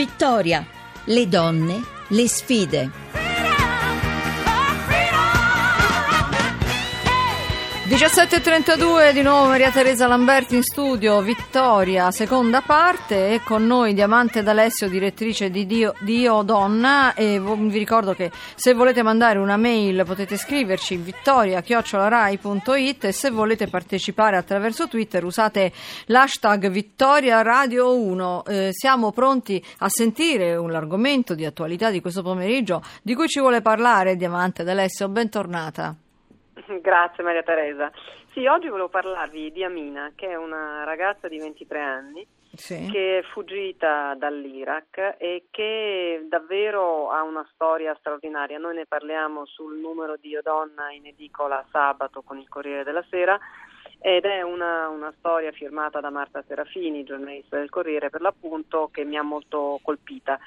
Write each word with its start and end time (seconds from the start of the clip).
Vittoria, 0.00 0.64
le 1.08 1.26
donne, 1.26 1.82
le 2.10 2.26
sfide. 2.26 2.88
17.32 7.90 9.12
di 9.12 9.20
nuovo 9.20 9.48
Maria 9.48 9.72
Teresa 9.72 10.06
Lamberti 10.06 10.54
in 10.54 10.62
studio, 10.62 11.20
Vittoria, 11.22 12.12
seconda 12.12 12.60
parte 12.60 13.32
e 13.32 13.42
con 13.42 13.66
noi 13.66 13.94
Diamante 13.94 14.44
D'Alessio, 14.44 14.88
direttrice 14.88 15.50
di 15.50 15.66
Dio, 15.66 15.94
Dio 15.98 16.42
Donna 16.42 17.14
e 17.14 17.40
vi 17.40 17.78
ricordo 17.78 18.14
che 18.14 18.30
se 18.54 18.74
volete 18.74 19.02
mandare 19.02 19.40
una 19.40 19.56
mail 19.56 20.04
potete 20.06 20.36
scriverci 20.36 20.98
vittoria.rai.it 20.98 23.06
e 23.06 23.12
se 23.12 23.30
volete 23.30 23.66
partecipare 23.66 24.36
attraverso 24.36 24.86
Twitter 24.86 25.24
usate 25.24 25.72
l'hashtag 26.06 26.70
Vittoria 26.70 27.42
Radio 27.42 27.98
1. 27.98 28.44
Eh, 28.46 28.68
siamo 28.70 29.10
pronti 29.10 29.60
a 29.78 29.88
sentire 29.88 30.54
un 30.54 30.76
argomento 30.76 31.34
di 31.34 31.44
attualità 31.44 31.90
di 31.90 32.00
questo 32.00 32.22
pomeriggio 32.22 32.84
di 33.02 33.16
cui 33.16 33.26
ci 33.26 33.40
vuole 33.40 33.62
parlare 33.62 34.14
Diamante 34.14 34.62
D'Alessio, 34.62 35.08
bentornata. 35.08 35.96
Grazie 36.80 37.24
Maria 37.24 37.42
Teresa. 37.42 37.90
Sì, 38.32 38.46
oggi 38.46 38.68
volevo 38.68 38.88
parlarvi 38.88 39.50
di 39.50 39.64
Amina, 39.64 40.12
che 40.14 40.28
è 40.28 40.36
una 40.36 40.84
ragazza 40.84 41.26
di 41.26 41.38
23 41.38 41.80
anni 41.80 42.26
sì. 42.54 42.88
che 42.90 43.18
è 43.18 43.22
fuggita 43.22 44.14
dall'Iraq 44.14 45.16
e 45.18 45.46
che 45.50 46.24
davvero 46.28 47.10
ha 47.10 47.22
una 47.22 47.46
storia 47.52 47.96
straordinaria. 47.98 48.58
Noi 48.58 48.76
ne 48.76 48.86
parliamo 48.86 49.46
sul 49.46 49.78
numero 49.78 50.16
di 50.16 50.28
Io 50.28 50.42
Donna 50.42 50.92
in 50.92 51.06
edicola 51.06 51.64
sabato 51.70 52.22
con 52.22 52.38
il 52.38 52.48
Corriere 52.48 52.84
della 52.84 53.04
Sera 53.10 53.38
ed 54.02 54.24
è 54.24 54.42
una, 54.42 54.88
una, 54.88 55.12
storia 55.18 55.52
firmata 55.52 56.00
da 56.00 56.08
Marta 56.08 56.42
Serafini, 56.46 57.04
giornalista 57.04 57.58
del 57.58 57.68
Corriere 57.68 58.08
per 58.08 58.22
l'appunto, 58.22 58.88
che 58.90 59.04
mi 59.04 59.18
ha 59.18 59.22
molto 59.22 59.78
colpita 59.82 60.38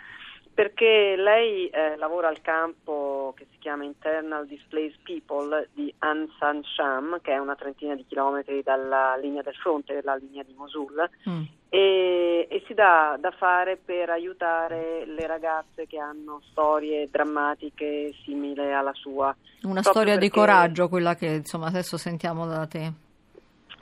perché 0.53 1.15
lei 1.17 1.67
eh, 1.67 1.95
lavora 1.97 2.27
al 2.27 2.41
campo 2.41 3.02
che 3.33 3.47
si 3.51 3.57
chiama 3.59 3.83
Internal 3.83 4.45
Displaced 4.47 4.99
People 5.03 5.69
di 5.73 5.93
Ansan 5.99 6.63
Sham, 6.63 7.19
che 7.21 7.33
è 7.33 7.37
una 7.37 7.55
trentina 7.55 7.95
di 7.95 8.05
chilometri 8.07 8.61
dalla 8.63 9.15
linea 9.17 9.41
del 9.41 9.55
fronte, 9.55 10.01
la 10.03 10.15
linea 10.15 10.43
di 10.43 10.53
Mosul, 10.55 11.09
mm. 11.29 11.43
e, 11.69 12.47
e, 12.49 12.63
si 12.67 12.73
dà 12.73 13.17
da 13.19 13.31
fare 13.31 13.77
per 13.77 14.09
aiutare 14.09 15.05
le 15.05 15.27
ragazze 15.27 15.87
che 15.87 15.97
hanno 15.97 16.41
storie 16.51 17.09
drammatiche 17.09 18.13
simili 18.23 18.71
alla 18.71 18.93
sua. 18.93 19.35
Una 19.63 19.81
storia 19.81 20.13
perché... 20.13 20.27
di 20.27 20.29
coraggio, 20.29 20.89
quella 20.89 21.15
che 21.15 21.27
insomma 21.27 21.67
adesso 21.67 21.97
sentiamo 21.97 22.45
da 22.45 22.65
te. 22.67 22.91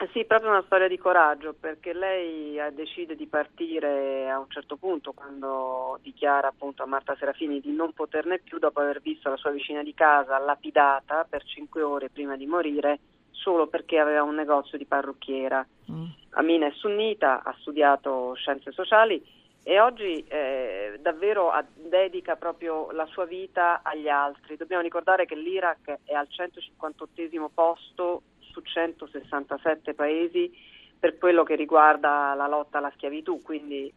Eh 0.02 0.08
sì, 0.12 0.24
proprio 0.24 0.50
una 0.50 0.64
storia 0.66 0.88
di 0.88 0.98
coraggio 0.98 1.54
perché 1.54 1.92
lei 1.92 2.58
decide 2.72 3.14
di 3.14 3.28
partire 3.28 4.28
a 4.28 4.40
un 4.40 4.48
certo 4.48 4.74
punto 4.74 5.12
quando 5.12 5.96
dichiara 6.02 6.48
appunto 6.48 6.82
a 6.82 6.86
Marta 6.86 7.14
Serafini 7.16 7.60
di 7.60 7.70
non 7.70 7.92
poterne 7.92 8.40
più 8.40 8.58
dopo 8.58 8.80
aver 8.80 9.00
visto 9.00 9.30
la 9.30 9.36
sua 9.36 9.52
vicina 9.52 9.84
di 9.84 9.94
casa 9.94 10.38
lapidata 10.38 11.24
per 11.30 11.44
cinque 11.44 11.82
ore 11.82 12.10
prima 12.10 12.36
di 12.36 12.46
morire 12.46 12.98
solo 13.30 13.68
perché 13.68 14.00
aveva 14.00 14.24
un 14.24 14.34
negozio 14.34 14.76
di 14.76 14.86
parrucchiera. 14.86 15.64
Mm. 15.92 16.06
Amina 16.30 16.66
è 16.66 16.72
sunnita, 16.72 17.44
ha 17.44 17.54
studiato 17.60 18.34
scienze 18.34 18.72
sociali 18.72 19.24
e 19.62 19.78
oggi 19.78 20.24
eh, 20.26 20.98
davvero 21.00 21.52
dedica 21.76 22.34
proprio 22.34 22.90
la 22.90 23.06
sua 23.06 23.24
vita 23.24 23.82
agli 23.84 24.08
altri. 24.08 24.56
Dobbiamo 24.56 24.82
ricordare 24.82 25.26
che 25.26 25.36
l'Iraq 25.36 25.98
è 26.02 26.12
al 26.12 26.26
158 26.28 27.50
posto 27.54 28.22
su 28.52 28.60
167 28.60 29.94
paesi 29.94 30.70
per 30.98 31.18
quello 31.18 31.42
che 31.42 31.56
riguarda 31.56 32.32
la 32.34 32.46
lotta 32.46 32.78
alla 32.78 32.92
schiavitù, 32.94 33.42
quindi 33.42 33.86
eh, 33.86 33.92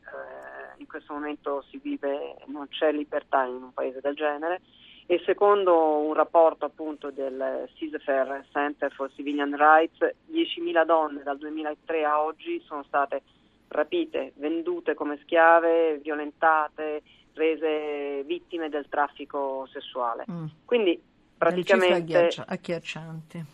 in 0.77 0.87
questo 0.87 1.13
momento 1.13 1.63
si 1.69 1.77
vive, 1.77 2.37
non 2.47 2.67
c'è 2.67 2.91
libertà 2.91 3.43
in 3.43 3.61
un 3.61 3.73
paese 3.73 3.99
del 4.01 4.15
genere 4.15 4.61
e 5.05 5.21
secondo 5.23 5.99
un 5.99 6.13
rapporto 6.13 6.65
appunto 6.65 7.11
del 7.11 7.69
CISFR 7.75 8.45
Center 8.51 8.91
for 8.91 9.11
Civilian 9.13 9.55
Rights 9.55 9.99
10.000 10.31 10.83
donne 10.83 11.21
dal 11.21 11.37
2003 11.37 12.03
a 12.03 12.23
oggi 12.23 12.59
sono 12.65 12.83
state 12.83 13.21
rapite, 13.67 14.33
vendute 14.37 14.95
come 14.95 15.19
schiave, 15.21 15.99
violentate, 16.01 17.03
rese 17.33 18.23
vittime 18.23 18.69
del 18.69 18.87
traffico 18.89 19.67
sessuale. 19.71 20.25
Mm. 20.29 20.45
Quindi 20.65 20.99
praticamente 21.37 22.29
agghiaccianti. 22.47 23.45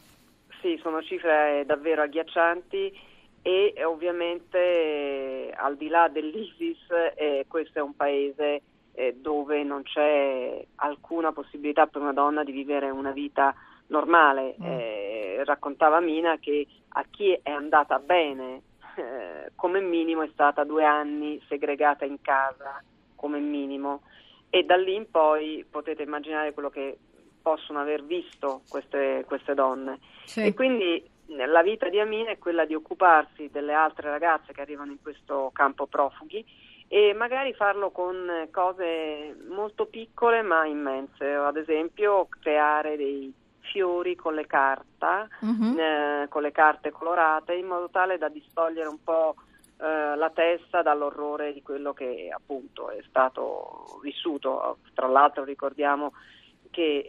Sì, 0.62 0.80
sono 0.82 1.02
cifre 1.02 1.64
davvero 1.66 2.04
agghiaccianti 2.04 3.10
e 3.42 3.74
ovviamente 3.84 5.52
al 5.56 5.76
di 5.76 5.88
là 5.88 6.08
dell'ISIS 6.08 6.78
eh, 7.16 7.46
questo 7.48 7.80
è 7.80 7.82
un 7.82 7.96
paese 7.96 8.62
eh, 8.94 9.16
dove 9.20 9.64
non 9.64 9.82
c'è 9.82 10.64
alcuna 10.76 11.32
possibilità 11.32 11.88
per 11.88 12.02
una 12.02 12.14
donna 12.14 12.44
di 12.44 12.52
vivere 12.52 12.92
una 12.92 13.12
vita 13.12 13.56
normale. 13.88 14.56
Mm. 14.62 14.66
Eh, 14.66 15.44
raccontava 15.46 16.00
Mina 16.00 16.38
che 16.38 16.68
a 16.90 17.06
chi 17.10 17.38
è 17.42 17.50
andata 17.50 17.98
bene 17.98 18.62
eh, 18.96 19.52
come 19.56 19.82
minimo 19.82 20.22
è 20.22 20.30
stata 20.32 20.64
due 20.64 20.84
anni 20.84 21.42
segregata 21.48 22.06
in 22.06 22.22
casa 22.22 22.84
come 23.16 23.40
minimo 23.40 24.02
e 24.50 24.64
da 24.64 24.76
lì 24.76 24.94
in 24.94 25.10
poi 25.10 25.66
potete 25.70 26.04
immaginare 26.04 26.54
quello 26.54 26.70
che 26.70 26.98
possono 27.42 27.80
aver 27.80 28.04
visto 28.04 28.62
queste, 28.70 29.24
queste 29.26 29.54
donne. 29.54 30.00
Sì. 30.26 30.46
E 30.46 30.54
quindi 30.54 31.04
la 31.28 31.62
vita 31.62 31.90
di 31.90 32.00
Amina 32.00 32.32
è 32.32 32.38
quella 32.38 32.66
di 32.66 32.74
occuparsi 32.74 33.50
delle 33.52 33.74
altre 33.74 34.10
ragazze 34.10 34.54
che 34.54 34.62
arrivano 34.62 34.92
in 34.92 35.02
questo 35.02 35.50
campo 35.54 35.88
profughi 35.88 36.46
e 36.88 37.14
magari 37.14 37.54
farlo 37.54 37.92
con 37.92 38.48
cose 38.52 39.38
molto 39.48 39.86
piccole 39.86 40.42
ma 40.42 40.66
immense, 40.66 41.26
ad 41.34 41.56
esempio 41.56 42.28
creare 42.28 42.98
dei 42.98 43.34
fiori 43.72 44.16
con 44.16 44.34
le 44.34 44.46
carte, 44.46 45.30
uh-huh. 45.40 45.78
eh, 45.78 46.26
con 46.28 46.42
le 46.42 46.52
carte 46.52 46.92
colorate 46.92 47.54
in 47.54 47.68
modo 47.68 47.90
tale 47.90 48.18
da 48.18 48.28
distogliere 48.28 48.90
un 48.90 49.02
po' 49.02 49.36
eh, 49.78 50.16
la 50.16 50.30
testa 50.32 50.82
dall'orrore 50.82 51.54
di 51.54 51.62
quello 51.62 51.94
che 51.94 52.30
appunto 52.30 52.90
è 52.90 53.02
stato 53.08 54.00
vissuto. 54.04 54.80
Tra 54.94 55.08
l'altro 55.08 55.44
ricordiamo 55.44 56.12
che 56.72 57.06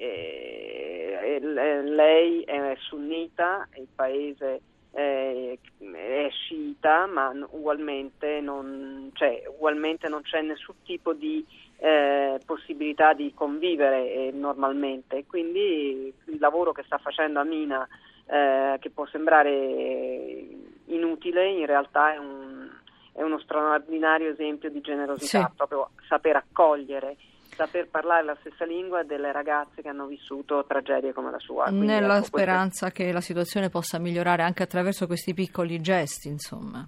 eh, 1.18 1.40
lei 1.40 2.42
è 2.42 2.74
sunnita, 2.78 3.66
il 3.76 3.88
paese 3.94 4.60
eh, 4.92 5.58
è 5.78 6.28
sciita, 6.30 7.06
ma 7.06 7.32
ugualmente 7.50 8.40
non, 8.40 9.10
cioè, 9.14 9.42
ugualmente 9.48 10.08
non 10.08 10.22
c'è 10.22 10.42
nessun 10.42 10.74
tipo 10.84 11.14
di 11.14 11.44
eh, 11.78 12.38
possibilità 12.44 13.14
di 13.14 13.32
convivere 13.34 14.12
eh, 14.12 14.30
normalmente. 14.32 15.24
Quindi 15.26 16.12
il 16.26 16.38
lavoro 16.38 16.72
che 16.72 16.82
sta 16.84 16.98
facendo 16.98 17.40
Amina, 17.40 17.86
eh, 18.26 18.76
che 18.80 18.90
può 18.90 19.06
sembrare 19.06 20.46
inutile, 20.86 21.48
in 21.48 21.66
realtà 21.66 22.14
è, 22.14 22.18
un, 22.18 22.68
è 23.12 23.22
uno 23.22 23.38
straordinario 23.40 24.30
esempio 24.30 24.70
di 24.70 24.80
generosità, 24.80 25.46
sì. 25.48 25.56
proprio 25.56 25.90
saper 26.06 26.36
accogliere 26.36 27.16
saper 27.54 27.88
parlare 27.88 28.24
la 28.24 28.36
stessa 28.40 28.64
lingua 28.64 29.02
delle 29.02 29.32
ragazze 29.32 29.82
che 29.82 29.88
hanno 29.88 30.06
vissuto 30.06 30.64
tragedie 30.66 31.12
come 31.12 31.30
la 31.30 31.38
sua. 31.38 31.64
Quindi, 31.64 31.86
Nella 31.86 32.16
ecco, 32.16 32.24
speranza 32.24 32.90
questo... 32.90 33.04
che 33.04 33.12
la 33.12 33.20
situazione 33.20 33.68
possa 33.68 33.98
migliorare 33.98 34.42
anche 34.42 34.62
attraverso 34.62 35.06
questi 35.06 35.34
piccoli 35.34 35.80
gesti, 35.80 36.28
insomma. 36.28 36.86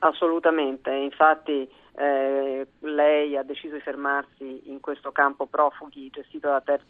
Assolutamente, 0.00 0.90
infatti 0.92 1.68
eh, 1.96 2.66
lei 2.78 3.36
ha 3.36 3.42
deciso 3.42 3.74
di 3.74 3.80
fermarsi 3.80 4.70
in 4.70 4.80
questo 4.80 5.12
campo 5.12 5.46
profughi 5.46 6.08
gestito 6.10 6.48
da 6.48 6.60
Terre 6.62 6.84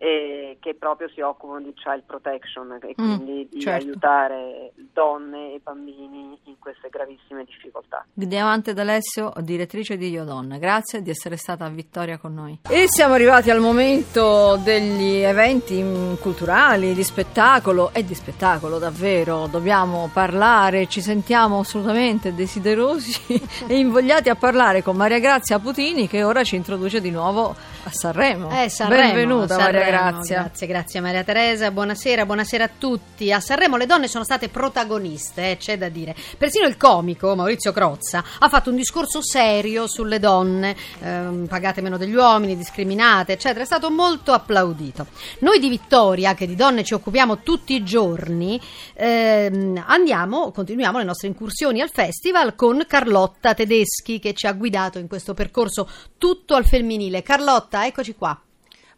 des 0.00 0.08
Hommes 0.08 0.30
e 0.50 0.56
che 0.60 0.74
proprio 0.74 1.08
si 1.10 1.20
occupano 1.20 1.60
di 1.60 1.74
child 1.74 2.04
protection 2.06 2.78
e 2.80 2.88
mm, 2.88 2.92
quindi 2.94 3.44
mm, 3.44 3.50
di 3.50 3.60
certo. 3.60 3.84
aiutare 3.84 4.72
donne 4.92 5.54
e 5.54 5.60
bambini 5.62 6.38
in 6.44 6.58
queste 6.58 6.88
gravissime 6.88 7.44
difficoltà. 7.44 8.06
Diamante 8.12 8.72
D'Alessio, 8.72 9.32
direttrice 9.40 9.98
di 9.98 10.08
Io 10.08 10.24
Donna, 10.24 10.56
grazie 10.56 11.02
di 11.02 11.10
essere 11.10 11.36
stata 11.36 11.66
a 11.66 11.68
Vittoria 11.68 12.16
con 12.16 12.32
noi. 12.32 12.60
E 12.68 12.86
siamo 12.88 13.12
arrivati 13.12 13.50
al 13.50 13.60
momento 13.60 14.56
degli 14.62 15.16
eventi 15.18 15.84
culturali, 16.20 16.94
di 16.94 17.02
spettacolo 17.02 17.90
e 17.92 18.02
di 18.02 18.14
spettacolo 18.14 18.78
davvero, 18.78 19.48
dobbiamo 19.48 20.08
parlare, 20.12 20.86
ci 20.86 21.02
sentiamo 21.02 21.58
assolutamente 21.58 22.34
desiderosi 22.34 23.40
e 23.68 23.78
invogliati 23.78 24.30
a 24.30 24.34
parlare 24.34 24.82
con 24.82 24.96
Maria 24.96 25.18
Grazia 25.18 25.58
Putini 25.58 26.08
che 26.08 26.22
ora 26.22 26.42
ci 26.42 26.56
introduce 26.56 27.02
di 27.02 27.10
nuovo 27.10 27.54
a 27.84 27.90
Sanremo. 27.90 28.48
Eh, 28.50 28.70
Sanremo 28.70 29.02
Benvenuta 29.02 29.54
Sanremo. 29.54 29.72
Maria 29.72 29.89
Grazia. 29.90 30.40
Grazie, 30.40 30.66
grazie 30.66 31.00
Maria 31.00 31.24
Teresa. 31.24 31.70
Buonasera, 31.70 32.24
buonasera 32.24 32.64
a 32.64 32.70
tutti. 32.78 33.32
A 33.32 33.40
Sanremo 33.40 33.76
le 33.76 33.86
donne 33.86 34.08
sono 34.08 34.24
state 34.24 34.48
protagoniste, 34.48 35.50
eh, 35.50 35.56
c'è 35.56 35.76
da 35.76 35.88
dire. 35.88 36.14
Persino 36.38 36.66
il 36.66 36.76
comico 36.76 37.34
Maurizio 37.34 37.72
Crozza 37.72 38.24
ha 38.38 38.48
fatto 38.48 38.70
un 38.70 38.76
discorso 38.76 39.22
serio 39.22 39.86
sulle 39.86 40.18
donne, 40.18 40.76
ehm, 41.00 41.46
pagate 41.46 41.80
meno 41.80 41.96
degli 41.96 42.14
uomini, 42.14 42.56
discriminate, 42.56 43.32
eccetera. 43.32 43.62
È 43.62 43.66
stato 43.66 43.90
molto 43.90 44.32
applaudito. 44.32 45.06
Noi 45.40 45.58
di 45.58 45.68
Vittoria, 45.68 46.34
che 46.34 46.46
di 46.46 46.54
donne 46.54 46.84
ci 46.84 46.94
occupiamo 46.94 47.40
tutti 47.42 47.74
i 47.74 47.84
giorni, 47.84 48.60
ehm, 48.94 49.82
andiamo, 49.86 50.50
continuiamo 50.50 50.98
le 50.98 51.04
nostre 51.04 51.28
incursioni 51.28 51.80
al 51.80 51.90
festival 51.90 52.54
con 52.54 52.84
Carlotta 52.86 53.54
Tedeschi 53.54 54.18
che 54.18 54.34
ci 54.34 54.46
ha 54.46 54.52
guidato 54.52 54.98
in 54.98 55.08
questo 55.08 55.34
percorso 55.34 55.88
tutto 56.18 56.54
al 56.54 56.66
femminile. 56.66 57.22
Carlotta, 57.22 57.86
eccoci 57.86 58.14
qua. 58.14 58.40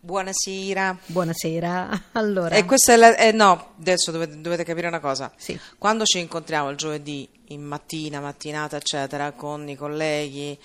Buonasera. 0.04 0.98
Buonasera. 1.06 2.06
Allora, 2.18 2.56
E 2.56 2.64
questa 2.64 2.94
è 2.94 2.96
la, 2.96 3.16
eh, 3.16 3.30
no, 3.30 3.74
adesso 3.78 4.10
dovete, 4.10 4.40
dovete 4.40 4.64
capire 4.64 4.88
una 4.88 4.98
cosa. 4.98 5.32
Sì. 5.36 5.56
Quando 5.78 6.04
ci 6.04 6.18
incontriamo 6.18 6.70
il 6.70 6.76
giovedì, 6.76 7.28
in 7.48 7.62
mattina, 7.62 8.18
mattinata, 8.18 8.76
eccetera, 8.76 9.30
con 9.30 9.68
i 9.68 9.76
colleghi 9.76 10.58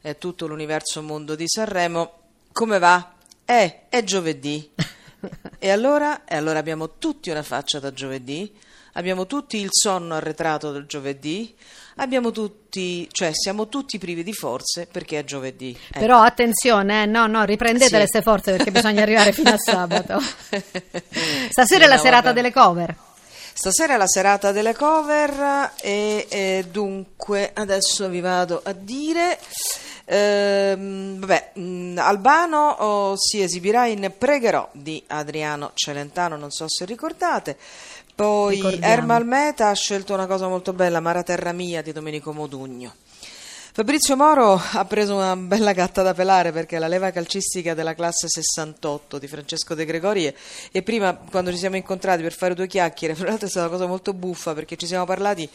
e 0.00 0.16
tutto 0.16 0.46
l'universo 0.46 1.02
mondo 1.02 1.34
di 1.34 1.42
Sanremo, 1.48 2.12
come 2.52 2.78
va? 2.78 3.14
Eh, 3.44 3.88
è 3.88 4.04
giovedì. 4.04 4.70
e 5.58 5.70
allora? 5.70 6.24
E 6.24 6.36
allora 6.36 6.60
abbiamo 6.60 6.96
tutti 6.96 7.30
una 7.30 7.42
faccia 7.42 7.80
da 7.80 7.92
giovedì, 7.92 8.56
abbiamo 8.94 9.26
tutti 9.26 9.58
il 9.58 9.68
sonno 9.70 10.14
arretrato 10.14 10.72
del 10.72 10.86
giovedì, 10.86 11.54
abbiamo 11.96 12.30
tutti, 12.30 13.08
cioè 13.12 13.30
siamo 13.32 13.68
tutti 13.68 13.98
privi 13.98 14.22
di 14.22 14.32
forze 14.32 14.86
perché 14.90 15.20
è 15.20 15.24
giovedì. 15.24 15.76
Ecco. 15.88 15.98
Però 16.00 16.20
attenzione, 16.20 17.02
eh, 17.02 17.06
no, 17.06 17.26
no, 17.26 17.44
riprendete 17.44 17.88
Sì. 17.88 17.96
le 17.96 18.06
ste 18.06 18.22
forze 18.22 18.52
perché 18.56 18.70
bisogna 18.70 19.02
arrivare 19.02 19.32
fino 19.32 19.50
a 19.50 19.58
sabato. 19.58 20.20
Stasera 21.50 21.64
Sì, 21.64 21.74
è 21.84 21.86
la 21.86 21.96
no, 21.96 22.00
serata 22.02 22.22
vabbè. 22.28 22.34
delle 22.34 22.52
cover. 22.52 22.96
Stasera 23.56 23.94
è 23.94 23.96
la 23.96 24.08
serata 24.08 24.50
delle 24.50 24.74
cover 24.74 25.74
e, 25.80 26.26
e 26.28 26.66
dunque 26.68 27.52
adesso 27.54 28.08
vi 28.08 28.20
vado 28.20 28.60
a 28.64 28.72
dire. 28.72 29.38
Ehm, 30.06 31.18
vabbè, 31.20 31.52
Albano 31.96 32.68
oh, 32.70 33.14
si 33.16 33.40
esibirà 33.40 33.86
in 33.86 34.12
Pregherò 34.18 34.68
di 34.72 35.02
Adriano 35.06 35.70
Celentano, 35.74 36.36
non 36.36 36.50
so 36.50 36.64
se 36.68 36.84
ricordate. 36.84 37.56
Poi 38.14 38.54
Ricordiamo. 38.54 38.92
Ermal 38.92 39.26
Meta 39.26 39.68
ha 39.68 39.74
scelto 39.74 40.14
una 40.14 40.26
cosa 40.26 40.46
molto 40.46 40.72
bella, 40.72 41.00
Mara 41.00 41.22
Terra 41.22 41.52
Mia 41.52 41.82
di 41.82 41.92
Domenico 41.92 42.32
Modugno. 42.32 42.94
Fabrizio 43.76 44.14
Moro 44.14 44.54
ha 44.72 44.84
preso 44.84 45.16
una 45.16 45.34
bella 45.34 45.72
gatta 45.72 46.02
da 46.02 46.14
pelare 46.14 46.52
perché 46.52 46.76
è 46.76 46.78
la 46.78 46.86
leva 46.86 47.10
calcistica 47.10 47.74
della 47.74 47.94
classe 47.94 48.28
68 48.28 49.18
di 49.18 49.26
Francesco 49.26 49.74
De 49.74 49.84
Gregori 49.84 50.26
e, 50.26 50.34
e 50.70 50.82
prima 50.82 51.12
quando 51.16 51.50
ci 51.50 51.56
siamo 51.56 51.74
incontrati 51.74 52.22
per 52.22 52.32
fare 52.32 52.54
due 52.54 52.68
chiacchiere, 52.68 53.16
fra 53.18 53.26
l'altro 53.26 53.48
è 53.48 53.50
stata 53.50 53.66
una 53.66 53.74
cosa 53.74 53.88
molto 53.88 54.12
buffa 54.14 54.54
perché 54.54 54.76
ci 54.76 54.86
siamo 54.86 55.04
parlati 55.04 55.50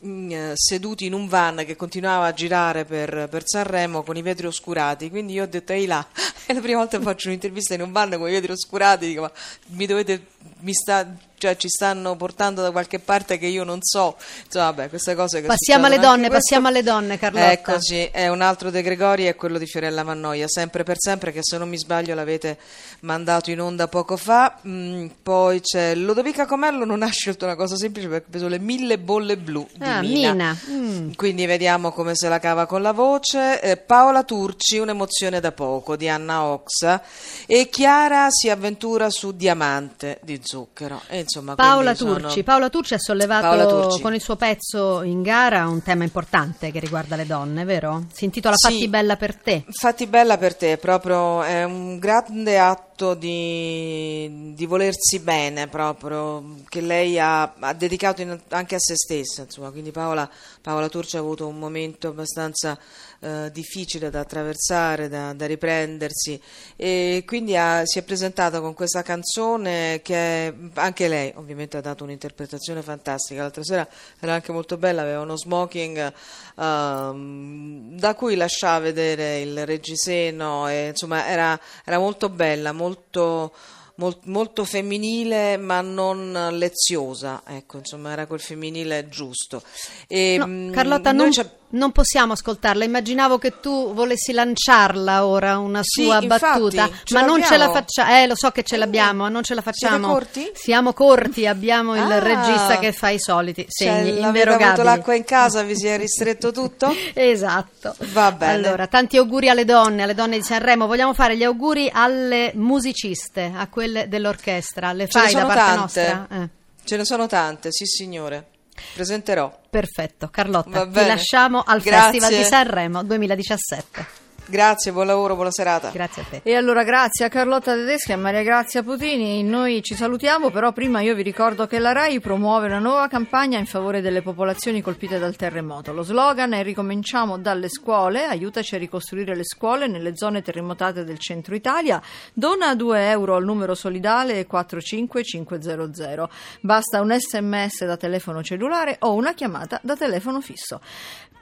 mh, 0.00 0.30
eh, 0.32 0.52
seduti 0.54 1.06
in 1.06 1.12
un 1.12 1.28
van 1.28 1.62
che 1.64 1.76
continuava 1.76 2.26
a 2.26 2.32
girare 2.32 2.84
per, 2.84 3.28
per 3.30 3.42
Sanremo 3.46 4.02
con 4.02 4.16
i 4.16 4.22
vetri 4.22 4.46
oscurati, 4.46 5.08
quindi 5.08 5.34
io 5.34 5.44
ho 5.44 5.46
detto 5.46 5.72
ehi 5.72 5.86
là, 5.86 6.04
è 6.46 6.52
la 6.54 6.60
prima 6.60 6.78
volta 6.78 6.98
che 6.98 7.04
faccio 7.04 7.28
un'intervista 7.28 7.74
in 7.74 7.82
un 7.82 7.92
van 7.92 8.10
con 8.10 8.28
i 8.28 8.32
vetri 8.32 8.50
oscurati, 8.50 9.06
dico 9.06 9.20
ma 9.20 9.32
mi 9.66 9.86
dovete, 9.86 10.26
mi 10.60 10.74
sta... 10.74 11.06
Cioè, 11.40 11.56
ci 11.56 11.70
stanno 11.70 12.16
portando 12.16 12.60
da 12.60 12.70
qualche 12.70 12.98
parte 12.98 13.38
che 13.38 13.46
io 13.46 13.64
non 13.64 13.78
so. 13.80 14.16
Insomma, 14.44 14.66
vabbè, 14.66 14.90
queste 14.90 15.14
cose 15.14 15.40
che 15.40 15.46
Passiamo 15.46 15.86
alle 15.86 15.98
donne, 15.98 16.28
passiamo 16.28 16.68
alle 16.68 16.82
donne, 16.82 17.18
Carlotta. 17.18 17.50
Eccoci, 17.50 18.10
è 18.12 18.28
un 18.28 18.42
altro 18.42 18.70
De 18.70 18.82
Gregori 18.82 19.24
è 19.24 19.34
quello 19.36 19.56
di 19.56 19.64
Fiorella 19.64 20.02
Mannoia, 20.02 20.46
sempre 20.48 20.82
per 20.82 20.96
sempre, 20.98 21.32
che 21.32 21.40
se 21.42 21.56
non 21.56 21.70
mi 21.70 21.78
sbaglio 21.78 22.14
l'avete 22.14 22.58
mandato 23.00 23.50
in 23.50 23.58
onda 23.62 23.88
poco 23.88 24.18
fa. 24.18 24.58
Mm, 24.68 25.06
poi 25.22 25.62
c'è 25.62 25.94
Lodovica 25.94 26.44
Comello, 26.44 26.84
non 26.84 27.02
ha 27.02 27.08
scelto 27.08 27.46
una 27.46 27.56
cosa 27.56 27.74
semplice 27.76 28.08
perché 28.08 28.26
ha 28.26 28.30
preso 28.30 28.48
le 28.48 28.58
mille 28.58 28.98
bolle 28.98 29.38
blu 29.38 29.66
di 29.72 29.82
Ah, 29.82 30.00
Mina. 30.02 30.32
Mina. 30.32 30.58
Mm. 30.68 31.12
Quindi 31.14 31.46
vediamo 31.46 31.90
come 31.92 32.14
se 32.14 32.28
la 32.28 32.38
cava 32.38 32.66
con 32.66 32.82
la 32.82 32.92
voce. 32.92 33.62
Eh, 33.62 33.78
Paola 33.78 34.24
Turci, 34.24 34.76
un'emozione 34.76 35.40
da 35.40 35.52
poco 35.52 35.96
di 35.96 36.06
Anna 36.06 36.42
Oxa. 36.44 37.02
E 37.46 37.70
Chiara 37.70 38.26
si 38.28 38.50
avventura 38.50 39.08
su 39.08 39.32
Diamante 39.32 40.18
di 40.22 40.38
Zucchero. 40.42 41.00
E, 41.08 41.24
insomma, 41.38 41.54
Paola 41.54 41.94
quindi 41.94 41.98
sono- 42.14 42.18
Turci. 42.26 42.42
Paola 42.42 42.68
Turci 42.68 42.94
ha 42.94 42.98
sollevato 42.98 43.80
Turci. 43.82 44.00
con 44.00 44.14
il 44.14 44.20
suo 44.20 44.36
pezzo 44.36 45.02
in 45.02 45.22
gara 45.22 45.66
un 45.68 45.82
tema 45.82 46.04
importante 46.04 46.70
che 46.70 46.80
riguarda 46.80 47.16
le 47.16 47.26
donne, 47.26 47.64
vero? 47.64 48.04
Si 48.12 48.24
intitola 48.24 48.54
Sì. 48.56 48.72
Fatti 48.72 48.88
bella 48.88 49.16
per 49.16 49.34
te. 49.36 49.64
Fatti 49.70 50.06
bella 50.06 50.36
per 50.38 50.54
te, 50.56 50.76
proprio 50.76 51.42
è 51.42 51.64
un 51.64 51.98
grande 51.98 52.58
atto 52.58 52.88
di, 53.14 54.52
di 54.54 54.66
volersi 54.66 55.18
bene, 55.20 55.68
proprio 55.68 56.56
che 56.68 56.80
lei 56.80 57.18
ha, 57.18 57.54
ha 57.58 57.72
dedicato 57.72 58.22
in- 58.22 58.40
anche 58.48 58.74
a 58.74 58.78
se 58.78 58.94
stessa. 58.94 59.42
Insomma, 59.42 59.70
quindi 59.70 59.90
Paola, 59.90 60.30
Paola 60.60 60.88
Turci 60.88 61.16
ha 61.16 61.20
avuto 61.20 61.46
un 61.46 61.58
momento 61.58 62.08
abbastanza 62.08 62.78
eh, 63.20 63.50
difficile 63.52 64.10
da 64.10 64.20
attraversare, 64.20 65.08
da, 65.08 65.32
da 65.32 65.46
riprendersi, 65.46 66.40
e 66.76 67.24
quindi 67.26 67.56
ha- 67.56 67.82
si 67.84 67.98
è 67.98 68.02
presentata 68.02 68.60
con 68.60 68.74
questa 68.74 69.02
canzone 69.02 70.00
che 70.02 70.54
anche 70.74 71.08
lei 71.08 71.32
ovviamente 71.36 71.76
ha 71.76 71.80
dato 71.80 72.04
un'interpretazione 72.04 72.82
fantastica. 72.82 73.42
L'altra 73.42 73.64
sera 73.64 73.88
era 74.18 74.34
anche 74.34 74.52
molto 74.52 74.76
bella, 74.76 75.02
aveva 75.02 75.20
uno 75.20 75.36
smoking 75.36 76.12
ehm, 76.60 77.96
da 77.98 78.14
cui 78.14 78.34
lasciava 78.36 78.80
vedere 78.80 79.40
il 79.40 79.64
reggiseno 79.66 80.68
e 80.68 80.88
insomma 80.88 81.26
era, 81.26 81.58
era 81.84 81.98
molto 81.98 82.28
bella, 82.28 82.72
molto, 82.72 83.52
mol- 83.96 84.18
molto 84.24 84.64
femminile 84.64 85.56
ma 85.56 85.80
non 85.80 86.48
leziosa, 86.52 87.42
ecco 87.46 87.78
insomma 87.78 88.12
era 88.12 88.26
quel 88.26 88.40
femminile 88.40 89.08
giusto. 89.08 89.62
E, 90.06 90.36
No, 90.38 90.46
mm, 90.46 90.72
Carlotta, 90.72 91.12
non, 91.12 91.30
non 91.70 91.92
possiamo 91.92 92.32
ascoltarla. 92.32 92.84
Immaginavo 92.84 93.38
che 93.38 93.60
tu 93.60 93.92
volessi 93.94 94.32
lanciarla 94.32 95.24
ora 95.26 95.58
una 95.58 95.80
Sì, 95.82 96.04
sua 96.04 96.20
infatti, 96.20 96.26
battuta, 96.60 96.90
ce 97.04 97.14
ma 97.14 97.22
non 97.22 97.42
ce 97.42 97.56
la 97.56 97.70
facciamo. 97.70 98.12
Eh, 98.16 98.26
lo 98.26 98.34
so 98.36 98.50
che 98.50 98.62
ce 98.62 98.76
l'abbiamo, 98.76 99.28
non 99.28 99.42
ce 99.42 99.54
la 99.54 99.62
facciamo. 99.62 100.08
corti? 100.08 100.50
Siamo 100.54 100.92
corti, 100.92 101.46
abbiamo 101.46 101.94
il 101.94 102.02
Ah. 102.10 102.18
regista 102.18 102.78
che 102.78 102.92
fa 102.92 103.10
i 103.10 103.18
soliti 103.20 103.66
Cioè, 103.68 103.88
segni 103.88 104.10
avuto 104.10 104.26
inderogabili. 104.26 104.82
l'acqua 104.84 105.14
in 105.14 105.24
casa, 105.24 105.62
vi 105.62 105.76
si 105.76 105.86
è 105.86 105.96
ristretto 105.96 106.50
tutto? 106.52 106.92
Esatto. 107.14 107.94
Va 108.12 108.32
bene. 108.32 108.52
Allora, 108.52 108.86
tanti 108.86 109.16
auguri 109.16 109.48
alle 109.48 109.64
donne, 109.64 110.02
alle 110.02 110.14
donne 110.14 110.36
di 110.36 110.42
Sanremo. 110.44 110.86
Vogliamo 110.86 111.14
fare 111.14 111.36
gli 111.36 111.44
auguri 111.44 111.88
alle 111.92 112.52
musiciste, 112.54 113.52
a 113.56 113.68
quelle 113.68 114.08
dell'orchestra. 114.08 114.92
Le 114.92 115.08
Ce 115.08 115.18
fai 115.20 115.32
da 115.32 115.44
parte 115.46 115.54
tante. 115.58 115.78
nostra? 115.80 116.26
Eh. 116.30 116.48
Ce 116.84 116.96
ne 116.96 117.04
sono 117.04 117.26
tante, 117.26 117.70
sì 117.72 117.84
signore. 117.86 118.46
Presenterò. 118.94 119.58
Perfetto, 119.70 120.28
Carlotta, 120.28 120.86
ti 120.86 121.06
lasciamo 121.06 121.62
al 121.64 121.80
Grazie. 121.80 122.20
Festival 122.20 122.42
di 122.42 122.48
Sanremo 122.48 123.02
2017. 123.02 124.19
Grazie, 124.50 124.90
buon 124.90 125.06
lavoro, 125.06 125.36
buona 125.36 125.52
serata. 125.52 125.90
Grazie 125.90 126.22
a 126.22 126.24
te. 126.28 126.40
E 126.42 126.56
allora 126.56 126.82
grazie 126.82 127.24
a 127.24 127.28
Carlotta 127.28 127.72
Tedeschi 127.72 128.10
e 128.10 128.14
a 128.14 128.16
Maria 128.16 128.42
Grazia 128.42 128.82
Putini, 128.82 129.44
noi 129.44 129.80
ci 129.80 129.94
salutiamo, 129.94 130.50
però 130.50 130.72
prima 130.72 131.00
io 131.00 131.14
vi 131.14 131.22
ricordo 131.22 131.68
che 131.68 131.78
la 131.78 131.92
RAI 131.92 132.18
promuove 132.18 132.66
una 132.66 132.80
nuova 132.80 133.06
campagna 133.06 133.60
in 133.60 133.66
favore 133.66 134.00
delle 134.00 134.22
popolazioni 134.22 134.82
colpite 134.82 135.20
dal 135.20 135.36
terremoto. 135.36 135.92
Lo 135.92 136.02
slogan 136.02 136.52
è 136.52 136.64
Ricominciamo 136.64 137.38
dalle 137.38 137.68
scuole, 137.68 138.24
aiutaci 138.24 138.74
a 138.74 138.78
ricostruire 138.78 139.36
le 139.36 139.44
scuole 139.44 139.86
nelle 139.86 140.16
zone 140.16 140.42
terremotate 140.42 141.04
del 141.04 141.20
centro 141.20 141.54
Italia, 141.54 142.02
dona 142.32 142.74
2 142.74 143.08
euro 143.08 143.36
al 143.36 143.44
numero 143.44 143.76
solidale 143.76 144.46
45500. 144.46 146.28
Basta 146.62 147.00
un 147.00 147.16
sms 147.16 147.84
da 147.84 147.96
telefono 147.96 148.42
cellulare 148.42 148.96
o 148.98 149.14
una 149.14 149.32
chiamata 149.32 149.78
da 149.84 149.94
telefono 149.94 150.40
fisso. 150.40 150.80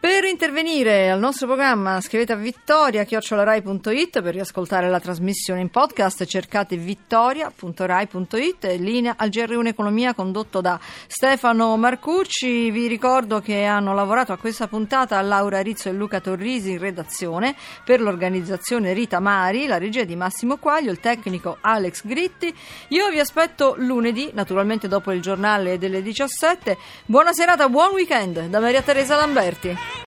Per 0.01 0.23
intervenire 0.23 1.11
al 1.11 1.19
nostro 1.19 1.49
programma 1.49 2.01
scrivete 2.01 2.33
a 2.33 2.37
vittoria.rai.it 3.05 4.23
per 4.23 4.35
riascoltare 4.35 4.89
la 4.89 4.99
trasmissione 4.99 5.61
in 5.61 5.71
podcast. 5.71 6.25
Cercate 6.25 6.77
vittoria.rai.it 6.77 8.65
linea 8.79 9.15
al 9.17 9.29
GR1 9.29 9.67
Economia 9.67 10.15
condotto 10.15 10.61
da 10.61 10.79
Stefano 11.07 11.77
Marcucci. 11.77 12.71
Vi 12.71 12.87
ricordo 12.87 13.41
che 13.41 13.65
hanno 13.65 13.95
lavorato 13.95 14.33
a 14.33 14.37
questa 14.37 14.67
puntata 14.67 15.21
Laura 15.21 15.61
Rizzo 15.61 15.89
e 15.89 15.93
Luca 15.93 16.21
Torrisi 16.21 16.73
in 16.73 16.79
redazione 16.79 17.55
per 17.85 18.01
l'organizzazione 18.01 18.93
Rita 18.93 19.21
Mari 19.21 19.67
la 19.67 19.79
regia 19.79 20.05
di 20.05 20.17
Massimo 20.17 20.57
Quaglio 20.57 20.91
il 20.91 21.01
tecnico 21.01 21.59
Alex 21.61 22.05
Gritti. 22.05 22.53
Io 22.89 23.09
vi 23.11 23.21
aspetto 23.21 23.75
lunedì 23.77 24.31
naturalmente 24.33 24.89
dopo 24.89 25.13
il 25.13 25.21
giornale 25.21 25.79
delle 25.79 26.03
17 26.03 26.77
buona 27.05 27.33
serata 27.33 27.69
buon 27.69 27.93
weekend 27.93 28.47
da 28.47 28.59
Maria 28.59 28.83
Teresa 28.83 29.17
Lamberti 29.17 29.97